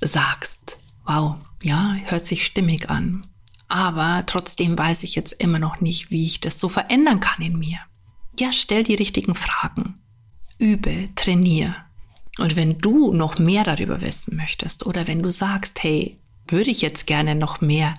sagst, 0.00 0.78
wow, 1.04 1.36
ja, 1.62 1.96
hört 2.04 2.26
sich 2.26 2.44
stimmig 2.44 2.90
an. 2.90 3.26
Aber 3.68 4.24
trotzdem 4.26 4.78
weiß 4.78 5.02
ich 5.02 5.14
jetzt 5.14 5.32
immer 5.32 5.58
noch 5.58 5.80
nicht, 5.80 6.10
wie 6.10 6.24
ich 6.24 6.40
das 6.40 6.60
so 6.60 6.68
verändern 6.68 7.20
kann 7.20 7.44
in 7.44 7.58
mir. 7.58 7.78
Ja, 8.38 8.52
stell 8.52 8.84
die 8.84 8.94
richtigen 8.94 9.34
Fragen. 9.34 9.94
Übe, 10.58 11.08
trainiere. 11.16 11.74
Und 12.38 12.54
wenn 12.54 12.78
du 12.78 13.12
noch 13.12 13.38
mehr 13.38 13.64
darüber 13.64 14.00
wissen 14.02 14.36
möchtest 14.36 14.86
oder 14.86 15.06
wenn 15.06 15.22
du 15.22 15.30
sagst, 15.30 15.82
hey, 15.82 16.18
würde 16.46 16.70
ich 16.70 16.82
jetzt 16.82 17.06
gerne 17.06 17.34
noch 17.34 17.60
mehr 17.60 17.98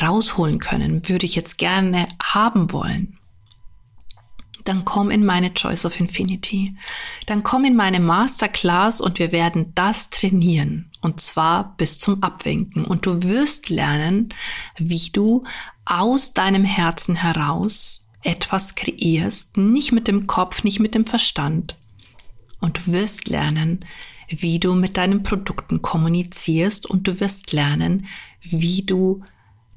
rausholen 0.00 0.58
können, 0.58 1.08
würde 1.08 1.26
ich 1.26 1.34
jetzt 1.34 1.58
gerne 1.58 2.08
haben 2.22 2.72
wollen, 2.72 3.17
dann 4.68 4.84
komm 4.84 5.10
in 5.10 5.24
meine 5.24 5.54
Choice 5.54 5.86
of 5.86 5.98
Infinity. 5.98 6.76
Dann 7.24 7.42
komm 7.42 7.64
in 7.64 7.74
meine 7.74 8.00
Masterclass 8.00 9.00
und 9.00 9.18
wir 9.18 9.32
werden 9.32 9.72
das 9.74 10.10
trainieren. 10.10 10.90
Und 11.00 11.20
zwar 11.20 11.74
bis 11.78 11.98
zum 11.98 12.22
Abwinken. 12.22 12.84
Und 12.84 13.06
du 13.06 13.22
wirst 13.22 13.70
lernen, 13.70 14.28
wie 14.76 15.08
du 15.10 15.42
aus 15.86 16.34
deinem 16.34 16.64
Herzen 16.64 17.16
heraus 17.16 18.06
etwas 18.22 18.74
kreierst. 18.74 19.56
Nicht 19.56 19.92
mit 19.92 20.06
dem 20.06 20.26
Kopf, 20.26 20.64
nicht 20.64 20.80
mit 20.80 20.94
dem 20.94 21.06
Verstand. 21.06 21.76
Und 22.60 22.78
du 22.78 22.92
wirst 22.92 23.28
lernen, 23.28 23.86
wie 24.28 24.58
du 24.58 24.74
mit 24.74 24.98
deinen 24.98 25.22
Produkten 25.22 25.80
kommunizierst 25.80 26.84
und 26.84 27.08
du 27.08 27.20
wirst 27.20 27.52
lernen, 27.52 28.06
wie 28.42 28.82
du 28.82 29.24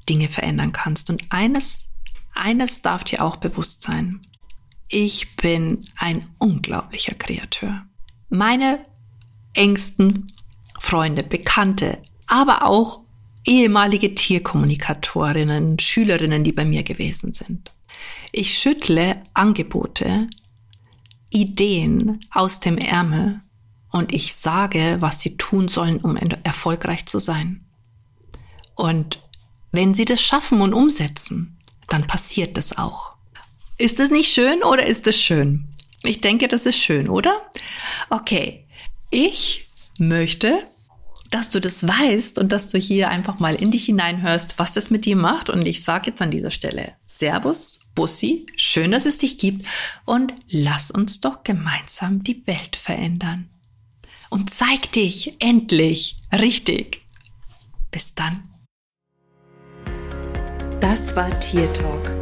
Dinge 0.06 0.28
verändern 0.28 0.72
kannst. 0.72 1.08
Und 1.08 1.24
eines, 1.30 1.86
eines 2.34 2.82
darf 2.82 3.04
dir 3.04 3.24
auch 3.24 3.36
bewusst 3.36 3.82
sein 3.84 4.20
ich 4.92 5.36
bin 5.36 5.84
ein 5.96 6.28
unglaublicher 6.38 7.14
Kreateur. 7.14 7.86
Meine 8.28 8.84
engsten 9.54 10.26
Freunde, 10.78 11.22
Bekannte, 11.22 11.98
aber 12.26 12.66
auch 12.66 13.00
ehemalige 13.46 14.14
Tierkommunikatorinnen, 14.14 15.78
Schülerinnen, 15.78 16.44
die 16.44 16.52
bei 16.52 16.64
mir 16.64 16.82
gewesen 16.82 17.32
sind. 17.32 17.72
Ich 18.32 18.58
schüttle 18.58 19.20
Angebote 19.34 20.28
Ideen 21.30 22.20
aus 22.30 22.60
dem 22.60 22.76
Ärmel 22.76 23.40
und 23.90 24.12
ich 24.12 24.34
sage, 24.34 24.98
was 25.00 25.20
sie 25.20 25.38
tun 25.38 25.68
sollen, 25.68 25.98
um 25.98 26.16
erfolgreich 26.16 27.06
zu 27.06 27.18
sein. 27.18 27.64
Und 28.74 29.22
wenn 29.70 29.94
sie 29.94 30.04
das 30.04 30.20
schaffen 30.20 30.60
und 30.60 30.74
umsetzen, 30.74 31.58
dann 31.88 32.06
passiert 32.06 32.58
das 32.58 32.76
auch. 32.76 33.12
Ist 33.78 33.98
das 33.98 34.10
nicht 34.10 34.32
schön 34.32 34.62
oder 34.62 34.86
ist 34.86 35.06
es 35.06 35.20
schön? 35.20 35.68
Ich 36.04 36.20
denke, 36.20 36.48
das 36.48 36.66
ist 36.66 36.78
schön, 36.78 37.08
oder? 37.08 37.42
Okay, 38.10 38.66
ich 39.10 39.68
möchte, 39.98 40.66
dass 41.30 41.48
du 41.48 41.60
das 41.60 41.86
weißt 41.86 42.38
und 42.38 42.52
dass 42.52 42.68
du 42.68 42.78
hier 42.78 43.08
einfach 43.08 43.38
mal 43.40 43.54
in 43.54 43.70
dich 43.70 43.86
hineinhörst, 43.86 44.58
was 44.58 44.74
das 44.74 44.90
mit 44.90 45.06
dir 45.06 45.16
macht. 45.16 45.48
Und 45.48 45.66
ich 45.66 45.82
sage 45.82 46.10
jetzt 46.10 46.22
an 46.22 46.30
dieser 46.30 46.50
Stelle 46.50 46.92
Servus, 47.04 47.80
Bussi, 47.94 48.46
schön, 48.56 48.90
dass 48.90 49.06
es 49.06 49.18
dich 49.18 49.38
gibt 49.38 49.66
und 50.04 50.34
lass 50.48 50.90
uns 50.90 51.20
doch 51.20 51.42
gemeinsam 51.44 52.22
die 52.22 52.46
Welt 52.46 52.76
verändern. 52.76 53.48
Und 54.30 54.50
zeig 54.50 54.92
dich 54.92 55.36
endlich 55.40 56.16
richtig. 56.32 57.02
Bis 57.90 58.14
dann. 58.14 58.48
Das 60.80 61.14
war 61.14 61.38
Tier 61.38 61.70
Talk 61.72 62.21